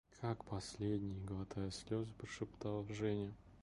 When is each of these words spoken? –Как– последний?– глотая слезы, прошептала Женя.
–Как– 0.21 0.43
последний?– 0.45 1.19
глотая 1.27 1.69
слезы, 1.69 2.11
прошептала 2.17 2.83
Женя. 2.91 3.31